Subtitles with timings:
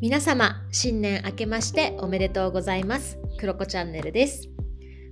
[0.00, 3.18] 皆様、新年明けましておめでとうございます。
[3.38, 4.48] クロコチャンネルです。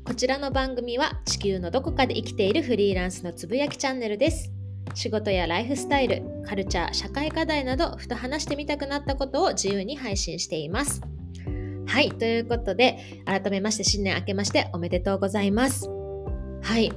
[0.03, 4.51] こちらの番組は地球のどこかで生きているフリーランスのつぶやきチャンネルです。
[4.95, 11.03] 仕事やライフスタイル、カルチャー、社会課題など、ふと話してみたくなったことを自由に配信しています。
[11.87, 15.87] はい、ということで、改めまして新年明けましておめでとうございます。
[16.63, 16.91] はい、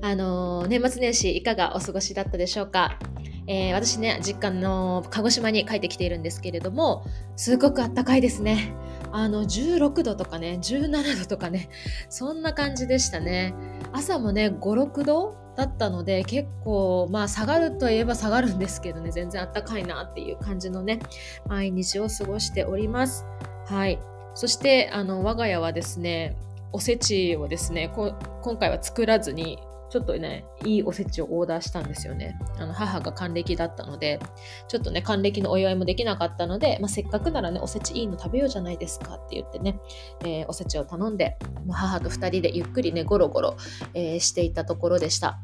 [0.00, 3.00] あのー、年末年始いかがお過ごしだったでしょうか？
[3.46, 7.04] えー、私ね実家の鹿児島に帰ってきているんですけれども
[7.36, 8.74] すごくあったかいですね。
[9.14, 11.68] あの16度とかね17度とかね
[12.08, 13.54] そんな感じでしたね。
[13.92, 21.00] 朝もね56度だったので結構まあ下がるといえば下がるんですけどね全然あったかいなっていう感じのね
[21.46, 23.26] 毎日を過ごしております。
[23.66, 23.98] はい。
[24.34, 26.36] そしてあの我が家はですね
[26.72, 28.16] おせちをですね今
[28.58, 29.58] 回は作らずに
[29.92, 32.38] ちょっとね、いいおせちをオーダーしたんですよね。
[32.56, 34.20] あの母が還暦だったので、
[34.66, 39.78] ちょっとね、還暦のお祝いもできなかったので、まあ、せっかくならね、おせちいいの食べようじゃないですかって言ってね、
[40.22, 41.36] えー、おせちを頼んで、
[41.70, 43.56] 母と2人でゆっくりね、ゴロゴロ、
[43.92, 45.40] えー、していたところでした。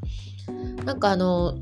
[0.83, 1.59] なんかあの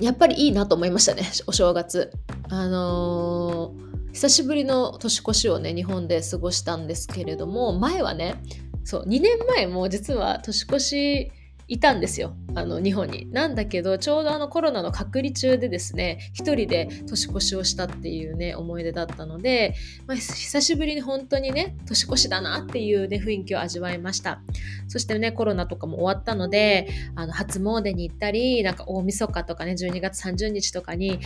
[0.00, 2.10] やっぱりいいなと思いましたね、お正月。
[2.48, 8.42] あのー、久しぶりの年越しをね、日本で過ごしたんですけれども、前はね、
[8.90, 11.32] そう2年前も実は年越し
[11.68, 13.30] いたんですよあの日本に。
[13.30, 19.76] なんだけどちょうどあのコロナの隔離中でですね一人で年越しをしたっていうね思い出だったので、
[20.08, 24.42] まあ、久しぶりに本当にね年越しだなっていうね雰囲気を味わいました
[24.88, 31.20] そしてねコロナとかも終わったのであの初詣に行ったりなんか大晦日とかね12月30日とかに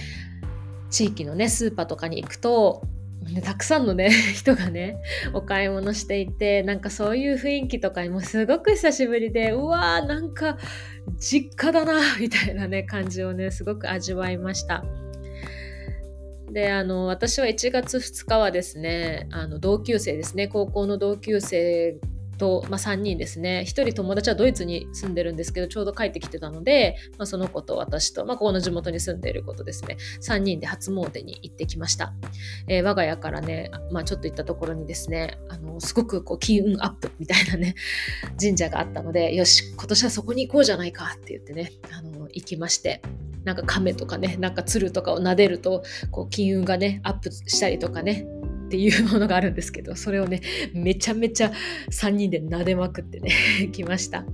[0.91, 2.83] 地域のねスーパーとかに行くと
[3.33, 4.99] ね、たくさんのね 人がね
[5.33, 10.59] お買い物していてなんかそういう雰囲気とかにもすごく久しぶりでうわーなんか
[11.19, 14.85] 実家だなみたいなね感じをねすごく味わいました。
[16.53, 21.99] であの私は1月2日はですねあの同級生ですね高校の同級生
[22.37, 23.65] と、まあ、3人ですね。
[23.67, 29.97] 1人友達はドイツに住んでるんですけどちょうど帰ってきてたので、まあ、その子と私と、まあ、ここの地元に住んでいる子とですね。
[30.21, 32.13] 3人で初詣に行ってきました、
[32.69, 37.75] えー、我が家からね、まあ、ちょっと行ったところにですねあのすごくこう金運アップみたいなね
[38.41, 43.03] 神社があったのでよし今年はそこに行こうじゃないかって言ってねあの行きまして
[43.45, 48.27] なんか亀とかねなんか鶴とかを撫でるとこう金運がねアップしたりとかね
[48.75, 50.41] っていうものがあるんですけどそれをね
[50.73, 51.53] めちゃめちゃ
[51.93, 53.31] 3人で撫でまくってね
[53.73, 54.27] 来ました。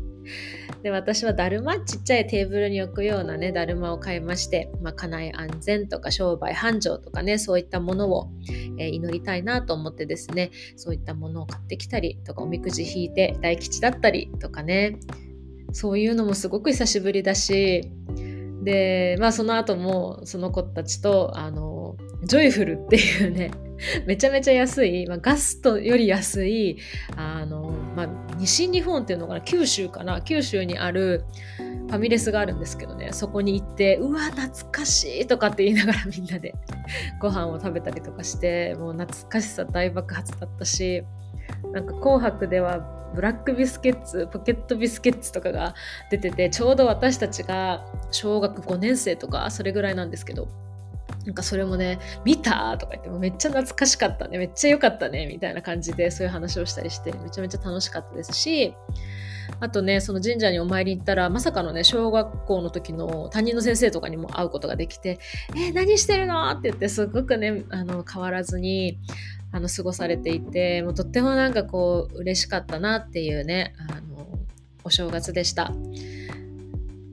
[0.83, 8.31] で私はだるまちっちゃいテーブルに置くようなねだるまを買いまして、まあ、家内安全とか商売繁盛とかねそういったものを、
[8.79, 15.01] えー、祈りたいなと思ってですねそういったものを買ってきたりとかおみくじ引いて大吉だったりとかね
[15.73, 17.91] そういうのもすごく久しぶりだし
[18.63, 21.80] でまあその後もその子たちとあの
[22.25, 23.51] ジョイフルっていうね
[24.07, 26.79] めちゃめちゃ安い、まあ、ガストより安い
[27.17, 31.25] あの、まあ、西日本っていうのかな九州かな九州にある
[31.89, 36.55] ファミレスがあるんですけどねそこに行ってうわ懐かしいとかって言いながら みんなで
[37.21, 41.03] ご飯を食べたりとかしてもう懐かしさ大爆発だったし
[41.73, 42.81] なんか「紅白」では
[43.15, 45.75] ブラックビスケッツポケットビスケッツとかが
[46.11, 50.49] 出ててちょうど私たちが小学5年生とかそれぐらいなんですけど
[51.31, 58.75] なんかそれもね、見たとか言ってもめっちゃ懐かしかったね、めっちゃ良かったね、みたいな感じでそういう話をしたりして、めちゃめちゃ楽しかったですし、
[59.61, 65.21] あとね、その神社にお参り行ったら、まさかのね、小学校の時の担任の先生とかにも会うことができて、
[65.55, 68.99] えー、何してるのって言って、すごくね、あの変わらずに、
[69.53, 74.27] あの過ごされていて、もうとってもなんかこう、嬉しかったなっていうね、あの
[74.83, 75.73] お正月でした。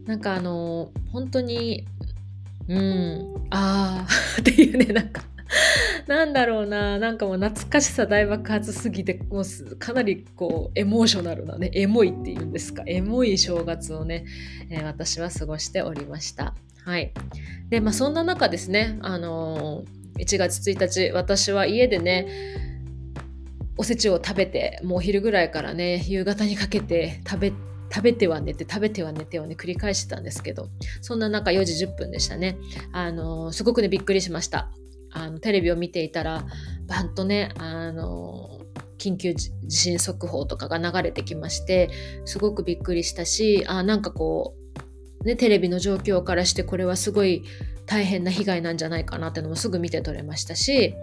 [0.07, 1.85] なんかあの、本当に
[2.67, 5.23] うん、ああっていうね、なんか。
[6.07, 14.25] なんだろうな、なんかもう懐かしさ大爆発すぎて、もうかなりこう、エモーショナルなね、エモいっていうんですか、エモい正月をね、
[14.69, 16.53] えー、私は過ごしておりました。
[16.83, 17.13] はい。
[17.69, 22.27] で、まあそんな中ですね、あのー、1月1日、私は家でね、
[23.77, 27.53] おせちを食べて、もうお昼ぐらいからね、夕方にかけて食べ、
[27.91, 30.69] 食べては寝て食べては寝てをね繰り返してたんですけど
[31.01, 32.57] そんな中4時10分でしたね。
[32.91, 34.69] あのすごくねびっくりしました。
[35.11, 36.45] あのテレビを見ていたら
[36.87, 38.61] バンとねあの
[38.97, 41.89] 緊急地震速報とかが流れてきまして
[42.25, 44.55] すごくびっくりしたしあなんかこ
[45.23, 47.43] うねテレビの状況からしてこれはすごい
[47.85, 50.93] 大変な被害なんじゃないかなってのもすぐ見て取れましたし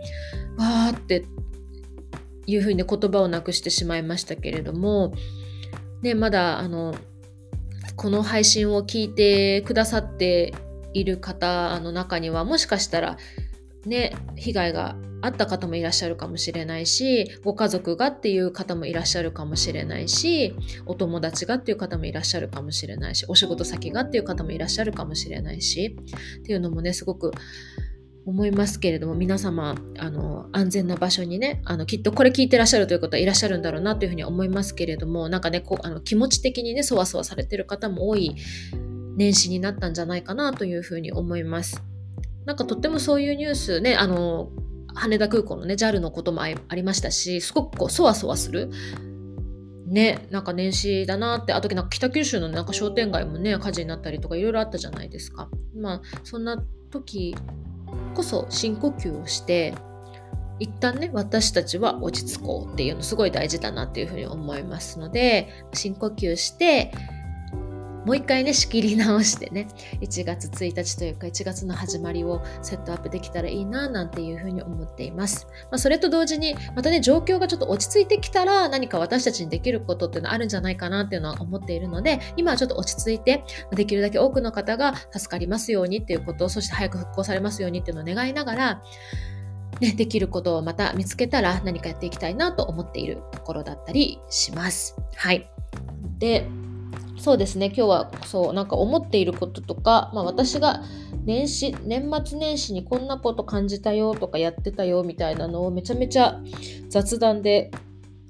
[0.59, 1.25] わーって
[2.47, 5.15] いうふうに言葉をなくしてしまいましたけれども
[6.05, 6.95] ね、まだあの
[7.97, 10.53] この配信を聞いてくださって
[10.93, 13.17] いる方の中にはもしかしたら
[13.87, 20.55] ね被害があった方もいらっしゃるかもしれないしご家族がっていう方もいらっしゃるかもしれないし
[20.85, 25.97] お友達がっていう方もいらっしゃるかもしれないしお仕事先がっていう方もいらっしゃるかもしれないし
[26.41, 27.33] っていうのもねすごく
[28.27, 38.35] 思いますけれども皆様あの安全な場所にねあのきっとこれ聞いてらっしゃるという方はいらっしゃるんだろうなというふうに思いますけれどもなんかねこうあの気持ち的にねそわそわされてる方も多い
[39.17, 41.83] 年始になったんじゃないかなというふうに思います。
[42.47, 44.51] なんかとってもそういうニュースねあの
[44.95, 48.71] 羽田空港のね JAL のこともありましたしすごくこうそわそわする
[49.87, 57.35] ねなんか年始だなってあとなんか北九州のなんか商店街もね火事になったりとかいろいろあったじゃないですかまあそんな時
[58.15, 59.75] こそ深呼吸をして
[60.61, 66.93] 一旦ね私たちは落ち着こうっていうのすごい大事だなっていうふうに思いますので深呼吸して
[68.05, 69.69] もう一回ね仕切り直してね
[70.01, 88.83] 1月1日というか1月の始まりをセットアップできたらいいななんていうふうに思っています、まあ、それと同時にまたね状況がちょっと落ち着いてきたら何か私たちにできることっていうのはあるんじゃないかなっていうのは思っているので今はちょっと落ち着いてできるだけ多くの方が助かりますようにっていうことそして早く復興されますようにっていうのを願いながら
[89.81, 94.97] ね、できることをまた見つけたら何かやっていきたいなと思っているところだったりします。
[95.17, 95.51] はい。
[96.19, 96.49] で、
[97.17, 100.83] そうですね今日はそうなんか思っていることとか、まあ、私が
[101.25, 106.41] 年始年末年始にこんなこと感じたよとかやってたよみたいなのをめちゃめちゃ
[106.89, 107.71] 雑談で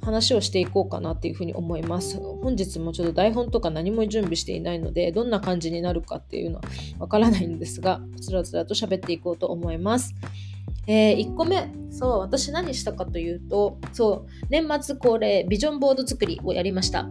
[0.04, 2.20] 話をしていこうかなっていうふうに思います。
[2.20, 6.62] 本日もちょっと台本とか何も準備していないので、どんな感じになるかっていうのは
[6.98, 10.14] わからないんですが、つらつらと喋っていこうと思います。
[10.86, 17.08] えー、1個目、そう、私何したかというと、そう、年末恒例ビジョンボード作りをやりました。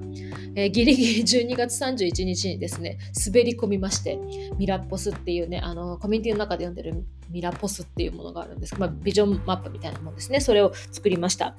[0.55, 4.19] えー、ギリギリ12月31日にですね、滑り込みまして、
[4.57, 10.39] ミラポスっていうね、あの、コミュニティの中で読んでるミラポスっていうものがあるんですまあ、ビジョンマップみたいなもんですね。
[10.39, 11.55] それを作りました。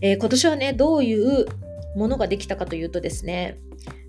[0.00, 1.46] えー、今年はね、どういう
[1.96, 3.58] ものができたかというとですね、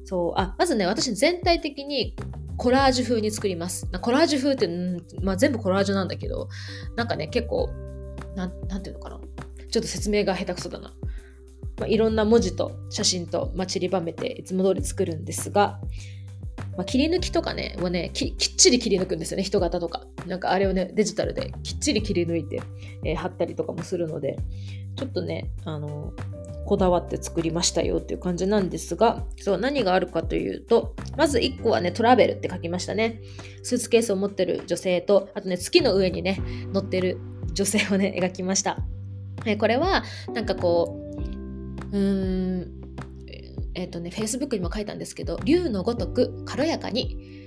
[0.06, 2.16] そう、あ、まずね、私全体的に
[2.60, 3.88] コラージュ風に作ります。
[4.02, 4.68] コラージュ風って、
[5.22, 6.50] まあ、全部コラージュなんだけど、
[6.98, 7.70] なんかね、結構、
[8.36, 9.20] なんなんていうのかな。
[9.72, 10.94] ちょっと説明が下手くそだな。
[11.78, 15.80] まあ、いろんな文字と写真と、まあ、散りばめていつも通り作るんですが、
[16.80, 20.08] まあ、切り抜きとかね、はねき、っちり切り抜くんですよね、人型とか。
[20.28, 22.62] なんかあれをね、デジタルできっちり切り抜いて、
[23.04, 24.38] えー、貼ったりとかもするので、
[24.96, 26.14] ちょっとね、あの
[26.66, 33.20] こだわって作りましたよっていう感じなんですが、そう、何があるかというと、まず1個はね、トラベルって書きましたね。
[33.62, 36.40] スーツケースを持ってる女性と、あとね、月の上にね、
[36.72, 37.18] 乗ってる
[37.52, 38.78] 女性をね、描きました。
[39.46, 40.98] えこれは、なんかこ
[41.92, 42.79] う、うーん、
[43.80, 47.40] えっ、ー、とね、Facebook にも書いたんですけど、竜のごとく軽やかに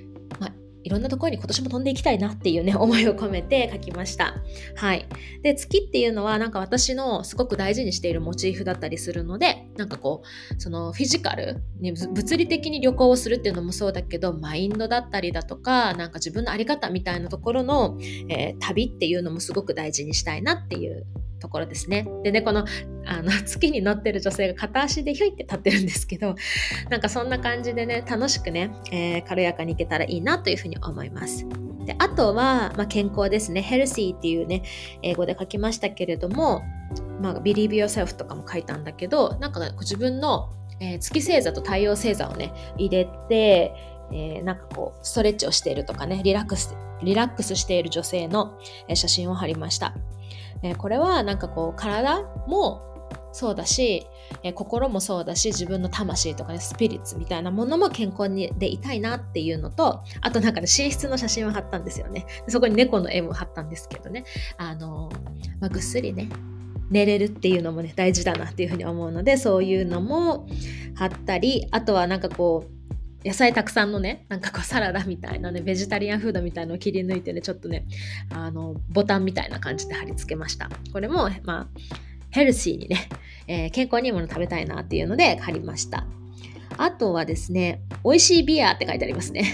[0.85, 4.35] いろんなところに今年も飛んでいきたいなっていうね、 思いを込めて書きました。
[4.75, 5.07] はい。
[5.43, 17.99] で、月っていうのはなんか私のすごく大事にしているモチーフだったりするので、なんかこう、そのフィジカルに物理的に旅行をするっていうのもそうだけど、マインドだったりだとか、なんか自分の在り方みたいなところの、
[18.29, 21.07] えー、旅っていうのもすごく大事にしたいなっていう
[21.43, 22.09] ところですね。
[22.23, 22.65] でね、この
[23.05, 26.37] あの 月に乗ってる女性が片足でひょいって立ってるんですけど、
[26.89, 31.47] なんかそんな感じでね、楽しくね、えー、軽やかにいけたらいいなというふうに思います。
[31.85, 33.61] であとは、まあ、健康ですね。
[33.61, 34.63] ヘルシーっていうね、
[35.03, 36.63] 英語で書きましたけれども、
[37.21, 40.51] まあ、Believe Yourself とかも書いたんだけど、なんか、ね、自分の、
[40.81, 43.75] えー、月星座と太陽星座をね、入れて、
[44.13, 48.59] えー、なんかこう、ストレッチをしているとかね、リラックス、リラックスしている女性の、
[48.95, 49.95] 写真を貼りました。
[50.63, 52.83] えこれはなんかこう体も
[53.33, 54.07] そうだし、
[54.43, 62.27] え心もそうだし自分の魂とかねスピリッツみたいなものも健康にでいたいなっていうのとあとなんかね寝室の写真を貼ったんですよね。
[62.49, 64.25] そこに猫の絵も貼ったんですけどね。
[64.59, 65.11] あの、
[65.61, 66.29] まあ、ぐっすりね
[66.91, 70.47] 寝れるっていうのもね大事だなっていうふうに思うのでそういうのも
[70.95, 72.82] 貼ったりあとはなんかこう
[73.25, 77.87] 野菜たくさんのねなんかこうサラダみたいなねベジタリアンフードみたいのを切り抜いてねちょっとね
[78.31, 81.67] あのボタンみたいな感じで貼り付けましたこれもまあ
[82.31, 83.09] ヘルシーにね、
[83.47, 86.07] えー、健康にいいもの食べたいなっていうので貼りました
[86.79, 89.45] あとはですね、美味しいビアって書いてありますね。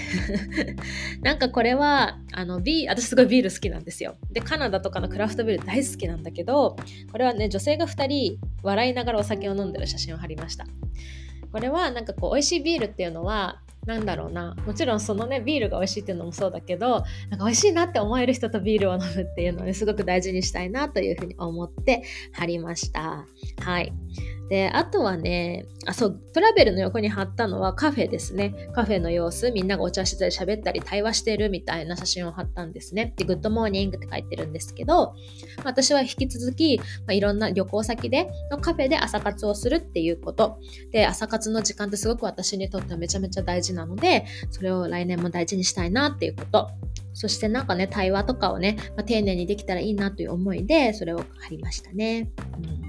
[1.21, 4.15] なんかこれは、あの、ビー、私すごいビール好きなんですよ。
[4.31, 6.77] で、カナダとかのクラフトビール大好きなんだけど、
[7.11, 10.65] これはね、女性が2人笑いながらお酒を飲んでる写真を貼りました。
[11.51, 14.55] これはなんかこう美味しいビールっていうのはなんだろうな。
[14.65, 22.03] もちろんそのねビールが美味しいっていうのもそうだけどなんか美味しいなって思える人とビールを飲むっていうのをねすごく大事にしたいなというふうに思って
[22.33, 23.25] 貼りました。
[23.61, 23.93] はい。
[24.49, 28.69] で、あとはね、あ、そう、トラベルの横に貼ったのはカフェですね。
[28.73, 33.13] カフェの様子、みんながお茶してたり喋ったり対話してるみたいな写真を貼ったんですね。
[33.15, 35.13] で、 good morning って書いてるんですけど、
[35.63, 40.57] 私は引き続き、まあ、いろんな旅行先でのカフェで朝活をするっていうこと。
[40.91, 46.69] で、朝活の時間ってすごく私にとってはめちゃめちゃ大事なので、それを来年も大事にしたいなっていうこと。
[47.13, 52.31] そしてなんかね、対話とかをね、まあ、丁寧にできたらいいなという思いで、それを貼りましたね。
[52.83, 52.88] うん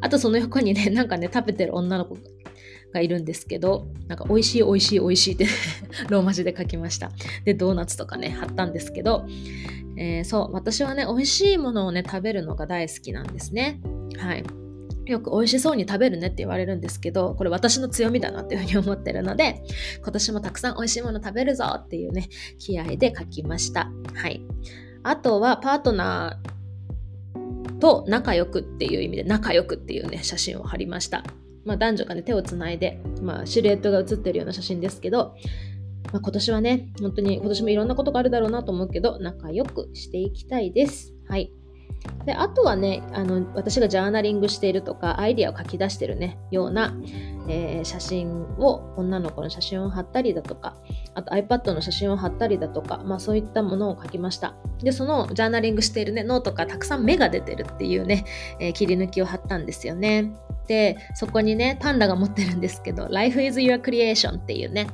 [0.00, 2.16] あとその横にね、 なんかね、食べてる女の子
[2.92, 5.46] がいるんですけど、なんか美味しい美味しい美味しいって
[6.08, 7.10] ローマ字で書きました。
[7.44, 9.26] で、ドーナツとかね、貼ったんですけど、
[9.96, 13.80] えー、そう、私はね、美味しいものをね、食べるのが大好きなんですね。
[14.18, 14.44] はい。
[15.06, 19.62] よく美味しそうに食べるねって言われるんですけど、これ私の強みだなっていうふうに思ってるので、
[20.02, 23.90] 今年もたくさん美味しいもの食べるぞっていうね、気合で書きました。
[24.14, 24.42] はい。
[25.04, 26.55] あとはパートナー
[27.80, 31.24] と仲良くっていう意味で仲良くっていうね写真を貼りました、
[31.64, 35.34] まあ、男女がね手をつないで、まあ、シルエットが写ってるような写真ですけど、
[36.12, 41.12] まあ、今年はね本当に今年もいろんなことがあるだろうなと思うけど仲良くしていきたいです。
[41.28, 41.50] はい。
[42.24, 46.96] であとはねあの私がジャーナリングしているとかアイディアを書き出してるねような、
[47.48, 50.76] えー、写真を女の子の写真を貼ったりだとか
[51.16, 54.54] あと iPad の写真を貼ったりだとか、まあ、そういったものを書きました。
[54.82, 58.26] でそのジャーナリングしているねノートがたくさん芽が出てるっていうね、
[58.60, 60.32] えー、切り抜きを貼ったんですよね。
[60.66, 64.88] でそこにねパンダが持ってるんですけど Life is your creation っていうね、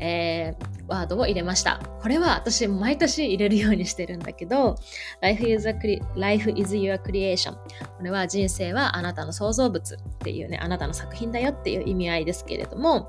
[0.00, 1.80] えーワードを入れました。
[2.02, 4.76] これは私毎年入れるようにしてるんだけど
[5.20, 5.74] Life is, a
[6.16, 13.08] Life is your creation これは人生はあなたの創造物っていうねあなたの作品だよっていう意味合いですけれども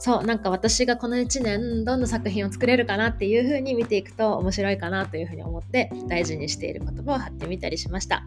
[0.00, 8.24] そうなんか私がこの1年どんな作品を作れるかなっていう風に見ていくと面白いかなというふうに思って大事にしている言葉を貼ってみたりしました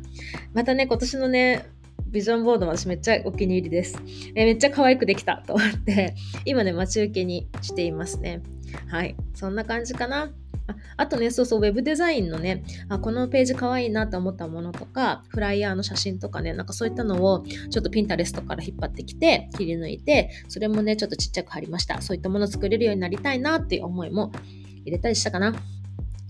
[0.54, 1.66] またね今年のね
[2.16, 4.02] ビジョンボード私めっちゃお気に入りです。
[4.36, 8.42] えめっちゃ可愛くできた と思って、今ね、待ち受けにしていますね。
[8.88, 9.18] はい。
[9.34, 10.32] そんな感じかな。
[10.68, 22.02] ああとね、そうそう、ウェブデザインのね、あこのページ可愛いなと思ったものとか、フライヤーの写真とかね、なんかそういったのをちょっとピンタレストから引っ張ってきて、切り抜いて、それもね、ちょっとちっちゃく貼りました。
[22.02, 24.32] そういったものを作れるようになりたいなっていう思いも
[24.84, 25.54] 入れたりしたかな。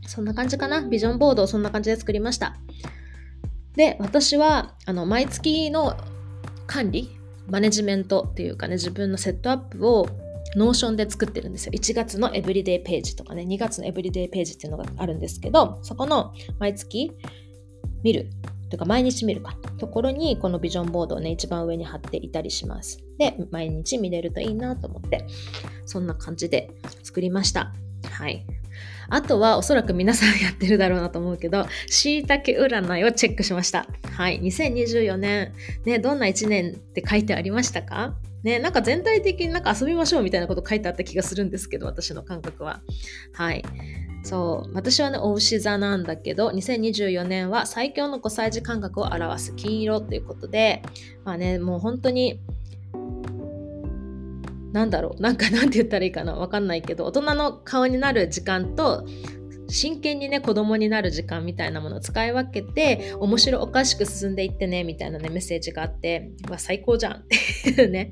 [0.07, 0.81] そんな感じかな。
[0.81, 2.57] ビジョンボードをそんな感じで作りました。
[3.75, 5.97] で、私は、あの、毎月の
[6.67, 7.09] 管理、
[7.47, 10.07] マネジメントっていうかね、自分のセットアップを
[10.55, 11.73] Notion で作ってるんですよ。
[11.73, 17.11] 1月の everyday page とかね、2月の everyday page っていうのがあるんですけど、そこの毎月
[18.03, 18.29] 見る、
[18.69, 22.99] というか毎日見るか、ところにこのビジョンボードをね、一番上に貼っていたりします。
[23.17, 25.25] で、毎日見れるといいなと思って、
[25.85, 26.71] そんな感じで
[27.03, 27.73] 作りました。
[28.09, 28.45] はい。
[29.09, 33.87] あとはおそらく皆さんやってるだろうなと思うけど、しいたけ占いをチェックしました。
[34.11, 34.41] はい。
[34.41, 35.53] 2024年、
[35.85, 38.15] ね、どんな1年って書いてありましたか？
[38.43, 42.81] ね、なんか全体的になんか遊びましょうみたいなこと書いてあった気がするんですけど、私の感覚は。
[43.33, 43.63] はい。
[44.23, 44.73] そう。
[44.73, 50.83] 私はね、お牛座なんだけど、2024年は最強の5歳児感覚を表す金色ということで、
[51.23, 52.39] まあね、もう本当に
[54.75, 59.07] なんだろうなんか なんて言ったらいいかなわかんないけど大人の顔になる時間と
[59.69, 67.23] 真剣にね子供になる時間みたいなものを使い分けて面白おかしく進んでいってねみたいなねメッセージがあってわ最高じゃんっ
[67.63, 68.11] ていうね。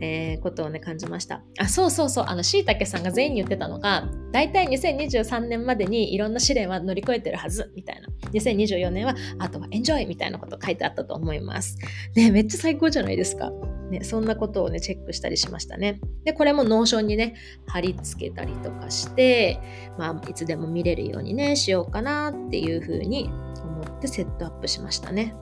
[0.00, 11.78] えー、ことをね感じましたあそうそうそうあのしいたけさんが全員に言ってたのが大体2023年までにいろんな試練は乗り越えてるはずみたいな2024年はあとはエンジョイみたいなこと書いてあったと思います
[12.14, 13.52] ねめっちゃ最高じゃないですか
[13.90, 16.00] ね、そんなことをね、チェックしたりしましたね。
[16.24, 17.34] で、これも Notion にね、
[17.66, 19.60] 貼り付けたりとかして、
[19.98, 23.30] まあ、いつでも見れるようにね、しようかなっていうふうに
[23.62, 25.34] 思ってセットアップしましたね。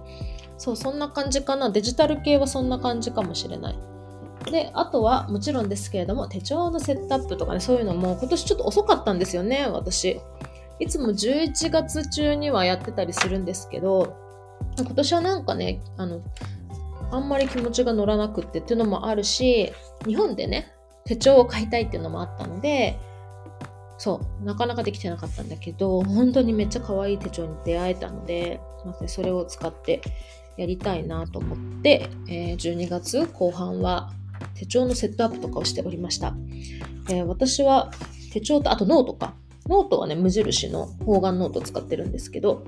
[0.59, 1.71] そう、そんな感じかな。
[1.71, 3.92] デジタル系はそんな感じかもしれない。
[4.51, 10.21] で、あとはもちろんですけれども、手帳のセットアップとかね、そういうのも今年ちょっと遅かったんですよね、私。
[10.81, 14.17] いつも11月中にはやってたりするんですけど、
[14.79, 16.23] 今年はなんかね、あの、
[17.13, 19.71] あんまり気持ちが乗らなくってっていうのもあるし
[20.07, 20.73] 日本でね
[21.05, 22.99] 手帳を買いたいっていうのもあったので
[23.99, 28.61] そうなかなかできてなかったんだけど本当にめっちゃ可愛い手帳に出会えたので、
[29.07, 30.01] それを使って
[30.57, 34.11] やりたいなと思って、えー、12月後半は
[34.55, 36.35] 手帳のセットアップとかをしておりました、
[37.09, 37.91] えー、私は
[38.33, 39.35] 手帳とあとノートか
[39.69, 42.65] ノートはね、無印の方眼ノート使ってるんですけど、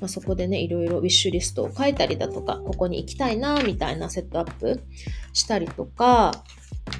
[0.00, 4.82] まあ、そこでね、いろいろウィッシュリストを書いたりだとか、ここに行きたいな、みたいなセットアップ
[5.34, 6.42] したりとか、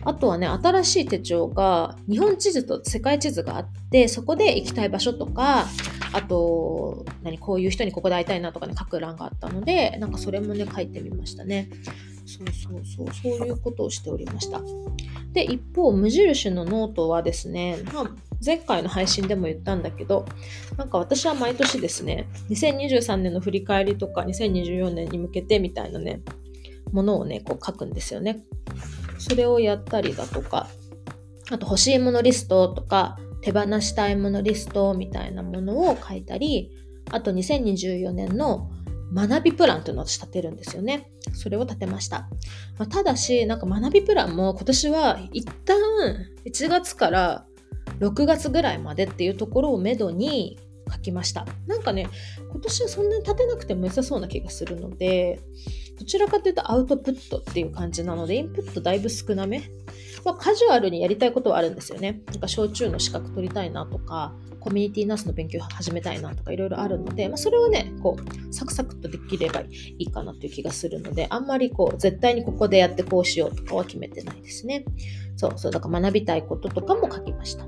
[0.04, 5.66] あとはね、新しい手帳が日本地図と世界地図があって、そこで行きたい場所とか、
[6.12, 11.70] あと、何、こういう人にここで会いたいなとかね、書く欄があったので、なんかそれもね、書いてみましたね。
[12.28, 14.61] そうそうそうそういうことをしておりました。
[15.32, 18.11] で一方無印のノートはですね、まあ、
[18.44, 20.26] 前回の配信でも言ったんだけど
[20.76, 26.20] なんか私は毎年ですね2023年の振り返りとか2024年に向けてみたいなね
[26.92, 28.44] ものをねこう書くんですよね。
[29.18, 30.68] それをやったりだとか
[31.50, 36.70] あと欲しいものリストとか手放したいものリストみたいなものを書いたり
[37.11, 38.70] あと2024年の
[39.12, 41.11] 学びプランというのを私立てるんですよね。
[41.33, 42.29] それを立てました。
[42.79, 45.79] まあ、ただし、なんか学びプランも今年は一旦
[46.45, 47.47] 1月から
[48.00, 50.59] 6月ぐらいまでっていうところをめどに
[50.93, 51.47] 書きました。
[51.67, 52.09] なんかね、
[52.50, 55.41] 今年はそんなに立てなくても良さそうな気がするので、
[55.99, 59.62] どちらかというとアウトプットっていう感じなので、インプットだいぶ少なめ。
[60.25, 62.23] まあ、カジュアルにやりたいことはあるんですよね。
[62.27, 74.85] なんか焼酎の資格取りたいなとか、コミュニティナースの勉強始めたいなとかいろいろあるので、まあ、それをね、こう、サクサクとできればいいかなという気がするので、あんまりこう、絶対にここでやってこうしようとかは決めてないですね。
[75.37, 77.65] そうそう、だから学びたいこととかも書きました。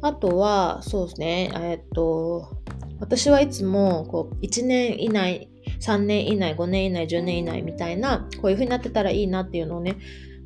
[0.00, 2.56] あとは、そうですね、えっと、
[3.00, 5.48] 私はいつもこう1年以内、
[5.80, 9.96] 3年以内、5年以内、10年以内みたいな、こういう風になってたらいいなっていうのをね、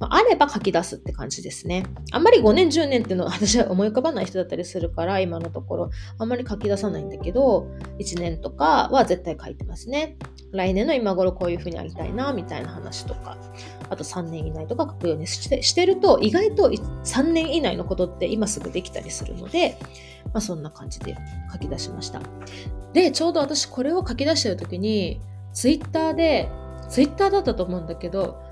[0.03, 1.87] まあ、あれば書き出すって感じですね。
[2.11, 7.69] あんまり5年、10年っていうのは 私は思い浮かばない人だったりするから、今のところあんまり書き出さないんだけど、
[8.01, 10.17] 1年とかは絶対書いてますね。
[10.51, 13.39] 来年の今頃こういう風にありたいな、みたいな話とか、
[13.91, 19.79] あと3年以内とか書くようにしてしてると、意外と3年以内のことって今すぐできたりするので、
[20.25, 21.17] まあ、そんな感じで
[21.53, 22.21] 書き出しました。
[22.93, 25.21] で、ちょうど私これを書き出してる時に、
[25.53, 26.49] ツイッターで、
[26.89, 28.51] ツイッターだったと思うんだけど、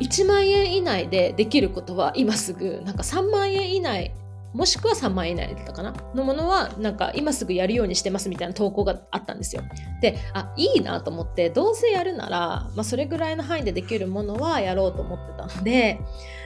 [0.00, 4.14] 1万円以内でできることは今すぐなんか3万円以内
[4.52, 5.92] もしくは3万円以内だったかな？
[6.14, 9.62] のものはなんか今すぐやるようにしてますみたいな投稿があったんですよ。
[10.00, 16.00] であいいなと思ってどうせやるなら、まあ、それぐらいの範囲でできるものはやろうと思ってたので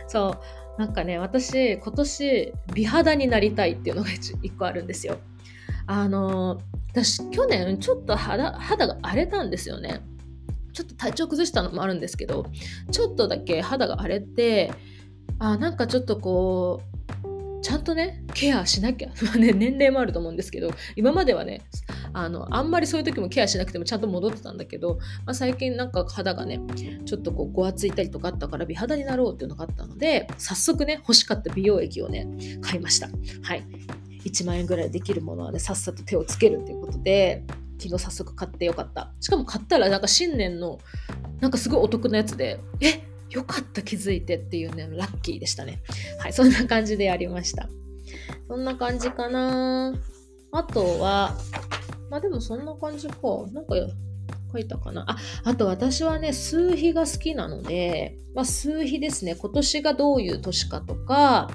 [0.09, 0.37] そ
[0.77, 5.19] うなんかね私今年美肌になりたいっていうのが1個あるんですよ。
[5.87, 6.61] あの
[6.93, 10.03] 私去年ちょっと肌肌が荒れたんですよね。
[10.73, 12.47] ちょっと体調崩したのもあるんですけど
[12.91, 14.73] ちょっとだけ肌が荒れて
[15.39, 16.91] あなんかちょっとこう
[17.63, 21.63] ちゃんとねケアしなきゃ ね年齢もあると思うんですけど今まではね
[22.13, 26.61] あのあんまりそういう時もケアしなくてもちゃんと戻ってたんだけど、まあ、最近なんか肌がね
[27.05, 32.27] ちょっとこうごわついたりとかあったから美肌になろうっていうのがあったので早速ね欲しかった美容液をね
[32.61, 33.09] 買いました。
[33.43, 33.65] はい。
[34.25, 37.45] 1万円ぐらいできるものはねさっさと手をつけるっていうことで
[37.81, 39.13] 昨日早速買ってよかった。
[39.21, 40.79] しかも買ったらなんか新年の
[41.41, 45.83] なんかすごいお得なやつで、えよかった気づいてっていうね、ラッキーでしたね。
[46.19, 47.69] はい、そんな感じでやりました。
[48.49, 49.95] そんな感じかな。
[50.53, 51.37] あとは、
[52.11, 53.15] まあでもそんな感じか。
[53.53, 53.75] なんか
[54.53, 55.05] 書いたかな。
[55.09, 59.37] あ、あと私はね、数比が好きなので、まあ数比ですね。
[59.37, 61.51] 今年がどういう年かとか、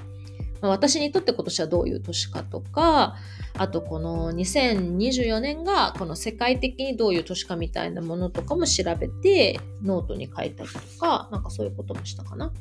[0.60, 3.16] ま、私にとって今年はどういう年かとか、
[3.58, 12.52] あとこの2024年がこの世界的にどういう年かみたいなものとかも調べてノートに書いたりとか、なんかそういうこともしたかな。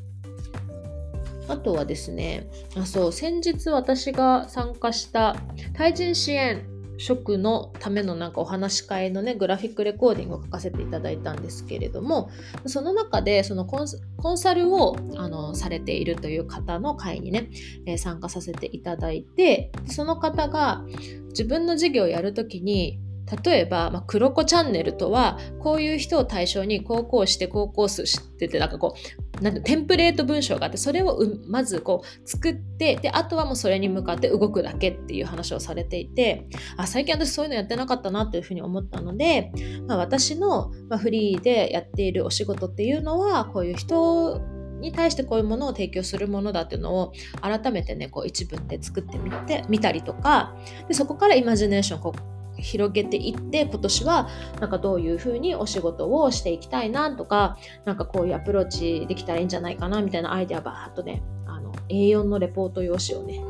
[1.48, 5.36] あとはですね、あそう、先日私が参加した
[5.74, 6.66] 対人支援
[6.98, 12.30] 職のためのなんかお話し会のねグラフィックレコーディングを書かせていただいたんですけれども
[12.66, 17.50] その中でそのコンサルをあのされているという方の会にね、
[17.86, 20.84] え、参加させていただいてその方が
[21.30, 23.00] 自分の事業をやるときに
[23.44, 28.96] 例えば、まあ、黒子チャンネルとは、こういう人を対象にこうこうして、こうこうしてて、なんかこ
[29.40, 39.52] う、なんテンプレート文章があって、それをまずこう作って、で、あとはもうそれに向かって動くだけっていう話をされていて、あ、最近私そういうのやってなかったなというふうに思ったので、
[39.88, 44.42] まあ、私の、まフリーでやっているお仕事っていうのは、こういう人
[44.80, 50.56] に対してこういうものを提供するものだっていうのを改めてねこう一文で作ってみてみたりとか
[50.88, 63.42] でそこからイマジネーションこう広げていって今年はなんかどういうふうにお仕事をしていきたいなとかなんかこういうアプローチできたらいいんじゃないかなみたいなアイデアバーっとねあの A4 のレポート用紙をね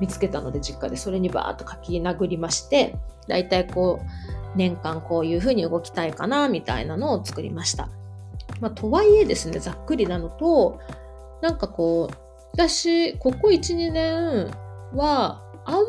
[0.00, 2.96] 見つけたので実家でそれにバーっと書き殴りまして
[3.28, 4.06] だいたいこう
[4.56, 7.88] 年間こういうふうに動きたいかなみたいなのを作りました。
[8.60, 10.80] まあ、とはいえですねざっくりなのと
[11.40, 12.14] なんかこう
[12.52, 14.50] 私ここ12年
[14.92, 15.80] はあんま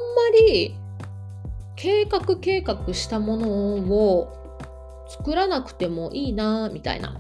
[0.48, 0.76] り
[1.76, 4.42] 計画計画したものを
[5.10, 7.20] 作らなくてもいいなみたいな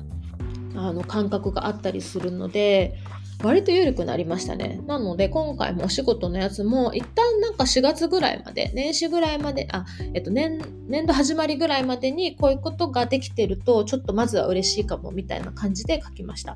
[0.76, 2.98] あの感覚があったりするので
[3.44, 4.82] 割と緩くなりましたね。
[4.86, 16.56] なので今回もお仕事のやつも一旦なんか4月ぐらいまで年始ぐらいまであ、えっと年年度始まりぐらいまでにこういうことができてるとちょっとまずは嬉しいかもみたいな感じで書きました。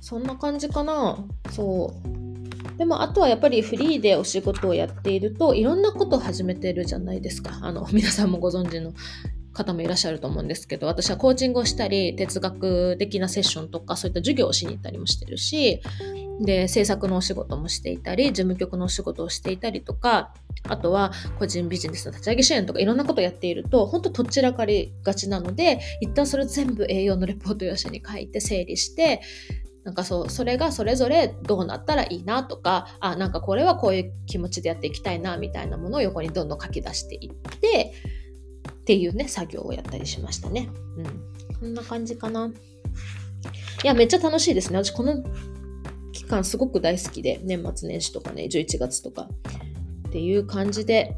[0.00, 1.18] そんな感じかな
[1.50, 2.25] そう
[2.78, 7.58] でもあとはやっぱりフリーでお仕事をやっているといろんなことを始めてるじゃないですか。
[7.62, 8.92] あの皆さんもご存知の
[9.56, 15.80] 方もいらっしゃると思うんですけど私はコーチングをしたり哲学的なセッションとかそういった授業をしに行ったりもしてるし
[16.40, 20.34] で制作のお仕事もしていたり事務局のお仕事をしていたりとか
[20.68, 29.22] あとは個人ビジネスの立ち上げ支援とかいろんなことをやっていると本当とっちらかりがちなので一旦それ全部栄養のレポート用紙に書いて整理して
[29.86, 37.94] なんかそうそれがそれぞれどうなったらいいなとかあなんかこれはこういう気持ちでやっていきたいなみたいなものを横にどんどん書き出していって
[38.76, 40.68] っていうね、作業をやったりしましたね。
[40.96, 41.04] うん。
[41.58, 42.46] こんな感じかな。
[43.82, 44.78] いや、めっちゃ楽しいですね。
[44.78, 45.24] 私、この
[46.12, 49.28] 期間すごく大好きで、年末年始とかね、11月とか
[50.08, 51.16] っていう感じで、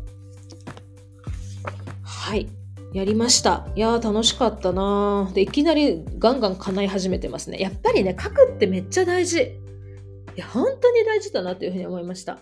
[2.03, 2.49] はい、
[2.93, 3.67] やりました。
[3.75, 7.59] いやー、楽しかったなで、いきなりガンガン叶い始めてますね。
[7.59, 9.43] やっぱりね、書くってめっちゃ大事。
[9.43, 12.39] いや、本当に大事だなというふうに思いました。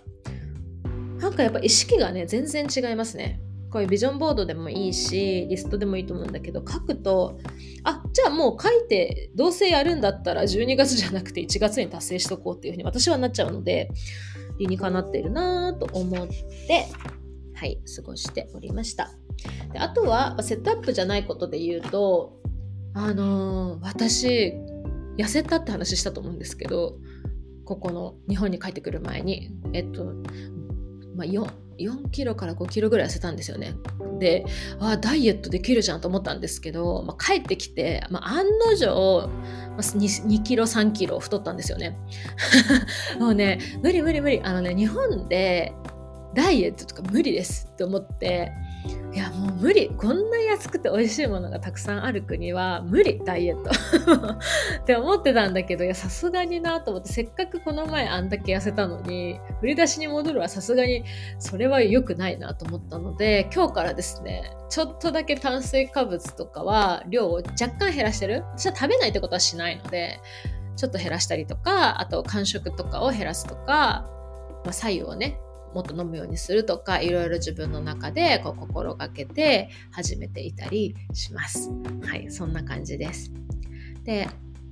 [1.18, 3.40] なんかやっぱ意識がね、全然違いますね。
[3.70, 7.38] こういうビジョンボードでもいいしリストでもいいと思うんだけど書くと
[7.84, 13.90] あじゃあもう書いてどうせやるんだったら12月じゃなくて1月に達成しとこうっていうふうに私はなっちゃうので
[14.58, 16.86] 理にかなってるなと思って
[17.54, 19.12] はい過ごしておりました
[19.72, 22.36] であとはセットアップじゃないことで言うと
[22.94, 24.54] あのー、私
[25.18, 26.98] 痩せたって話したと思うんですけど
[27.64, 30.12] ここの日本に帰ってくる前にえっと
[31.16, 33.74] まあ、4, 4キロから5キロぐらい痩せたんですよね。
[34.18, 34.44] で、
[34.78, 39.28] あダイエットできるじゃんと思ったんですけど、まあ、帰ってきて、まあ、案の定、
[39.70, 41.98] まあ、2, 2キロ3キロ太ったんですよね。
[43.18, 45.72] もうね無理無理無理あのね日本で
[46.34, 48.52] ダイエットとか無理ですって思って
[49.12, 49.90] いやもう無理。
[49.96, 53.20] こんな安くて美味しいものがたくさんある国は無理。
[53.24, 53.70] ダイエット。
[54.82, 57.12] って思ってたんだけどいやさすがになと思って。
[57.12, 61.04] せっかくこの前あんだけ痩せたのに振り出しに戻るはさすがに
[61.38, 68.44] それは良くないなと思ったので今日からですねちょっとだけ炭水化物とかは量を若干減らしてる。
[68.56, 70.20] 私は食べないってことはしないので
[70.76, 74.06] ちょっと減らしたりとかあと間食とかを減らすとか、
[74.64, 75.40] まあ、左右をね
[75.74, 81.70] もっと飲むようにするとかいろいろ自分の中でこう心がけて始めていたりします。
[82.02, 83.32] はいそんな感じです。
[84.04, 84.28] で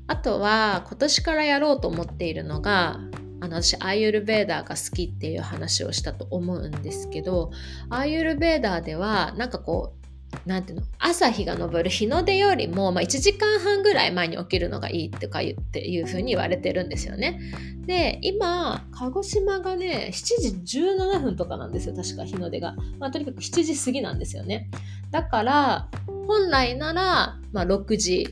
[0.07, 3.01] あとは今年からやろうと思っているのが
[3.41, 7.51] あの私アーユルベーダーが好きっていう話をしたと思うんですけど
[7.91, 10.04] アーユルベーダーではなんかこう
[10.47, 10.87] なんていうの？
[10.99, 17.41] 朝日が昇る日の出よりも、まあ、1時間半ぐらい前に起きるのがいいってか言っていうふうに言われてるんですよね。
[17.87, 24.71] で今鹿児島がね7時17分とかなんですよ確か日の出が、まあ、とにかく7時過ぎなんですよね。
[25.11, 25.89] だから
[26.27, 28.29] 本来なら、まあ、6時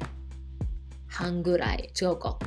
[1.06, 1.90] 半ぐらい。
[2.00, 2.38] 違うか。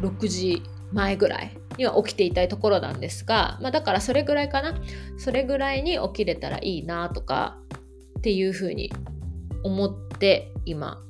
[0.00, 4.74] 6時前ぐらいには起きていたいところなんですが、まあ、だからそれぐらいかな。
[5.16, 7.58] それぐらいに起きれたらいいなとか
[8.22, 8.92] っていうふうに
[9.64, 11.02] 思って今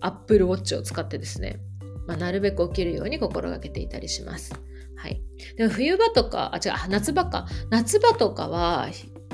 [0.00, 1.58] Apple Watch を使ってですね、
[2.06, 4.54] まあ、なるべく起きるように心がけていたりします。
[4.94, 5.20] はい、
[5.56, 8.90] でも冬場とかあ違う夏場か夏場とかは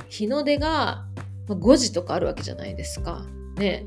[0.08, 1.06] 日の出が
[1.48, 3.26] 5時とかあるわけじゃないですか。
[3.56, 3.84] ね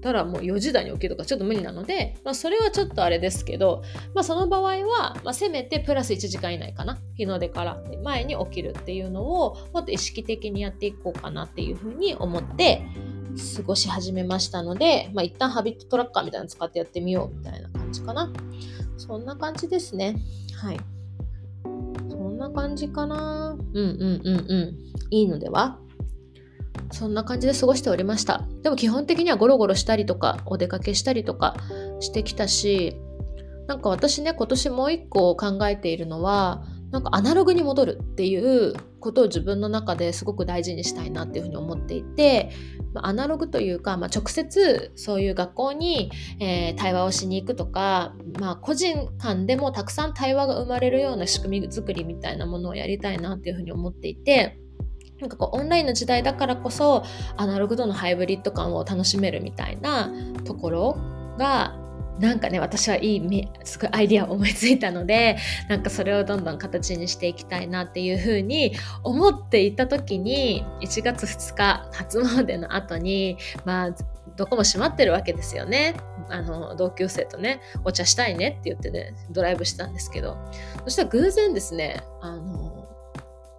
[0.00, 3.82] たらもう4時台に起きるとかちょっと無理なので、まあ、それはちょっとあれですけど、
[4.14, 6.98] まあ、その場合は、まあ、せめてプラス1時間以内かな。
[7.14, 7.82] 日の出から。
[8.02, 12.82] 前に起きるっていうのをもっと意識的にやっていこうかなっていうふうに思って
[13.56, 18.32] 過ごし始めましたので、まあ、一旦ハビットトラッカーみたいなの使ってやってみようみたいな感じかな。
[18.96, 20.16] そんな感じですね。
[20.54, 20.80] はい。
[22.08, 23.56] そんな感じかな。
[23.56, 24.76] うんうんうんうん。
[25.10, 25.78] いいのでは？
[26.96, 28.42] そんな感じで過ごしておりました。
[28.62, 31.56] でも基本的にはゴロゴロしたりとか、お出かけしたりとか
[32.00, 32.98] してきたし、
[33.68, 42.50] なんか私ね、今年もう一個考えているのは、なんかアナログに戻るっていうことを自分の中ですごく大事にしたいなっていうふうに思っていて、
[42.94, 54.58] アナログというか、まあ、直接そういう学校に、えー、対話をしに行くとか、まあ、個人間でもたくさん対話が生まれるような仕組み作りみたいなものをやりたいなっていうふうに思っていて、
[55.20, 57.04] なんかこうオンラインの時代だからこそ
[57.36, 60.10] アナログとのハイブリッド感を楽しめるみたいな
[60.44, 60.98] ところ
[61.38, 61.74] が
[62.18, 65.36] なんかね私はいいすごいアイディアを思いついたので
[65.68, 73.90] なんかそれをどんどん形にしていきたいなっていうふうに思っていた時に1月2日初詣の後にまあ
[74.36, 75.94] どこも閉まってるわけですよね。
[76.28, 80.36] あの同級生とねお茶したいねって言ってねドライブしたんですけど
[80.84, 82.85] そしたら偶然ですねあの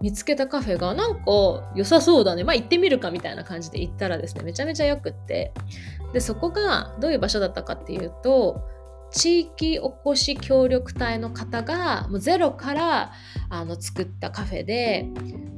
[0.02, 2.44] 見つけたカフェがなんか良さそうだね。
[2.44, 5.54] まあ行ってみるかみたいな感じで行ったらですねめちゃめちゃよくって。
[6.14, 8.62] でそこがどういう場所だったかっていうと
[9.12, 13.12] 地域おこし協力隊の方がもうゼロから
[13.50, 15.10] あの作ったカフェで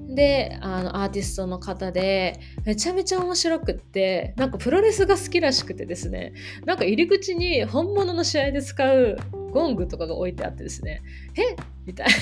[0.10, 6.34] であのアーティストの方でめちゃめちゃ面白くってなんかプロレスが好きらしくてですね。
[6.66, 9.18] なんか入り口に本物の試合で使う
[9.52, 11.02] ゴングとかが置いてあってですね。
[11.36, 11.56] え？
[11.86, 12.14] みたいな。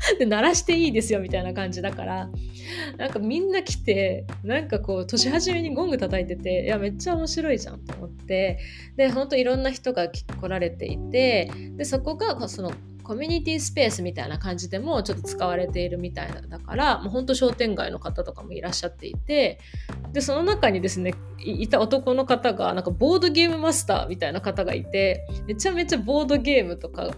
[0.18, 2.30] で鳴らしていいですよみたいな感じだから
[2.96, 8.58] なんかみんな来てなんかこう年始めにゴング叩いてていやめっちゃ面白いじゃんと思って
[8.96, 19.58] でほんといろんな人が来られていてでそこがそのコミュニティスペースみたいな感じでもちょっと使われているみたいだからもうほんと商店街の方とかもいらっしゃっていて
[20.12, 27.10] でその中にですねいた男の方がなんかボードゲームマスターみたいな方がいてめちゃめちゃボードゲームとか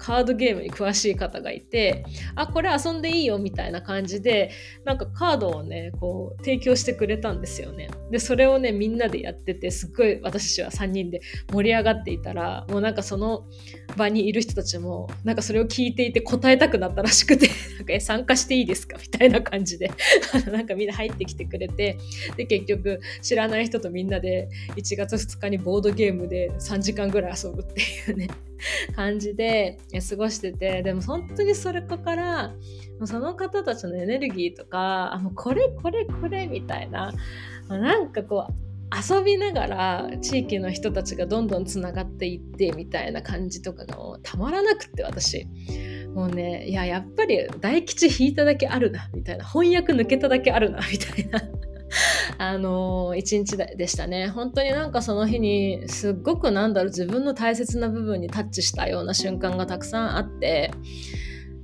[0.00, 4.50] カードゲームに詳しい方がいてあこれ遊んでいいよみたいな感じで
[4.84, 7.90] なんかカードをねこう提供してくれたんですよね。
[8.10, 11.20] でそれをねみんなでやっててすっごい私たちは3人で
[11.52, 13.44] 盛り上がっていたらもうなんかその
[13.96, 18.96] 場にいる人たちもなんかそれを聞いていて答えたくなったらしくて なんかえ参加していいですか？
[19.00, 19.90] みたいな感じで
[20.50, 21.98] なんかみんな入ってきてくれて
[22.38, 28.28] で結局知らない人とみんなで1月2日にボードゲームで3時間ぐらい遊ぶっていうね
[28.94, 32.54] 感じで過ごしててでも本当にそれこから
[33.04, 37.12] その方たちのエネルギーとかあもうこれこれこれみたいな
[37.68, 38.54] なんかこう
[38.92, 45.46] 遊びながら地域の人たちがどんどんつながっていってみたいな感じとかがたまらなくって私。
[46.14, 49.44] もうねいややっぱり大吉引いただけあるなみたいな。
[49.44, 51.40] 翻訳抜けただけあるなみたいな。
[52.40, 54.28] あの一日でしたね。
[54.28, 60.70] 本当になんかその日にすっごくなんだろう自分の大切な部分にタッチしたような瞬間がたくさんあって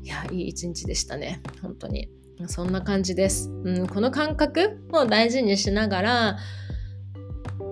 [0.02, 1.40] いやいい一日でしたね。
[1.62, 2.10] 本当に。
[2.46, 6.36] そんな感じです、うん、この感覚を大事にしながら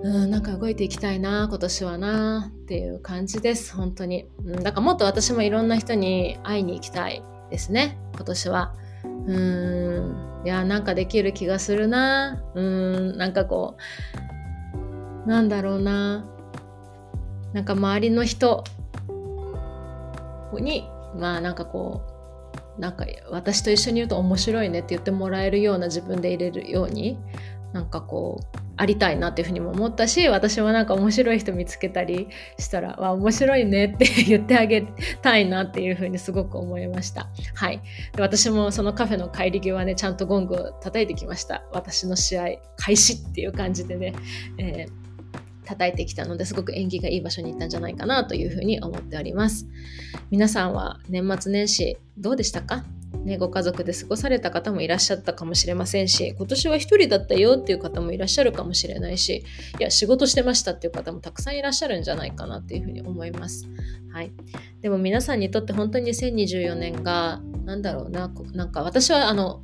[0.01, 3.75] うん、なんか動いていきたいな今年はなっていう感じです。
[3.75, 8.73] 本当に、うん、だからもっと私もいろんな人に会いに行きたいですね今年は。
[9.27, 10.34] うん。
[10.45, 12.41] いやなんかできる気がするな。
[12.53, 13.77] うんなんかこ
[15.25, 16.23] うなんだろうな。
[17.51, 18.63] なんか周りの人
[20.53, 22.01] にまあなんかこ
[22.77, 27.17] うなんか私と一緒にいると面白いねって言ってもらえるような自分でいれるように
[27.75, 34.87] なんかこうありたいなっていうふうにも思ったし私もなんか面白い人見つけたりしたらわ面白いねって 言ってあげ
[35.21, 37.27] たいなっていうふうにすごく思いました。
[37.53, 37.81] はい。
[38.15, 41.65] で私もそのカフェの帰り際ねちゃんとゴングを叩いてきました。
[41.73, 44.13] 私の試合開始っていう感じでね、
[44.57, 45.05] えー
[45.67, 49.65] 叩いてきたのですごく縁起がいい場所に行ったんじゃないかなというふうに思っております。
[50.29, 52.85] 皆さんは年末年始どうでしたか？
[53.25, 59.43] ね、ご家族で過ごされた方もいらっしゃったかもしれませんし今年は一人だったよっていう方もいらっしゃるかもしれないし
[59.79, 63.67] いや仕事してましたっていう方もたくさんいらっしゃるんじゃないかなっていうふうに思います、
[64.13, 64.31] はい、
[64.81, 69.63] でも皆さんにとって本当に2024年が何だろうななんか私はあの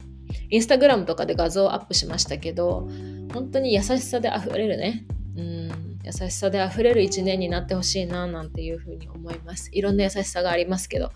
[0.49, 2.89] インスタグラムとかで画像をアップしましたけど
[3.31, 5.05] 本当に優しさで溢れるね。
[5.37, 5.90] うん。
[6.03, 9.69] 優しさで溢れる一年になってほしいななんていうふうに思います。
[9.71, 11.11] いろんな優しさがありますけど、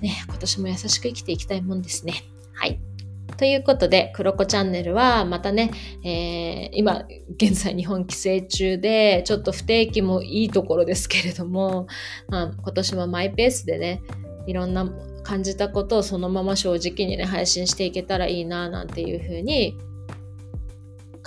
[0.00, 2.14] ね、今年も優しく生きていきたいもんですね。
[2.54, 2.80] はい。
[3.36, 5.70] ということで、クロコチャンネルはまたね、
[6.04, 7.04] えー、今
[7.36, 11.86] 現在日本帰省中で、ちょっと不定期もいいところですけれども、
[12.28, 14.02] まあ、今年もマイペースでね、
[14.46, 14.90] いろんな
[15.22, 19.78] 感じたことをそのまま正直にね、配信していけたらいいな、なんていうふうに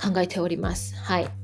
[0.00, 0.94] 考えております。
[0.96, 1.43] はい。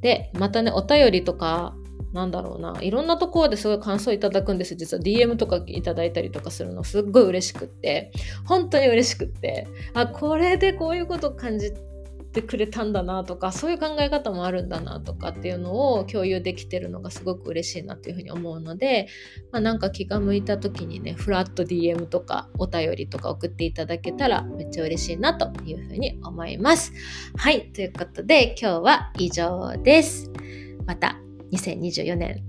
[0.00, 1.74] で、またね、お便りとか、
[2.12, 4.74] なんだろうな、いろんなところですごい感想いただくんです。
[4.74, 8.10] 実は DM とかいただいたりとかするのすっごい嬉しくって、
[8.46, 11.72] 本当に嬉しくって、あ、これでこういうこと感じ
[12.36, 19.08] てくれたんだなとかそういう考え方もあるんだなとかっていうのを共有できてるのがすごく嬉しいなっていうふうに思うので、
[19.52, 26.92] まあ、なんか気が向いた時にねフラット DM とかお便りとか送っていただけたらめっちゃ嬉しいなというふうに思います。
[27.36, 30.30] はいということで今日は以上です。
[30.86, 31.18] また
[31.52, 32.44] 2024年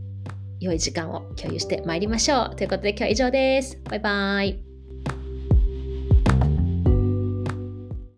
[0.59, 2.55] 良い時間を共有してまいりましょう。
[2.57, 3.79] ということで今日は以上です。
[3.85, 4.66] バイバイ。